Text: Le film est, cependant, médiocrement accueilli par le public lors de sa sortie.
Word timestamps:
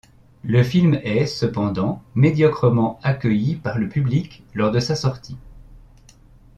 Le 0.43 0.63
film 0.63 0.95
est, 1.03 1.27
cependant, 1.27 2.01
médiocrement 2.15 2.99
accueilli 3.03 3.55
par 3.55 3.77
le 3.77 3.87
public 3.87 4.43
lors 4.55 4.71
de 4.71 4.79
sa 4.79 4.95
sortie. 4.95 5.37